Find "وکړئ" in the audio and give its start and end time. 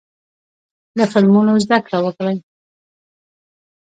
2.05-2.37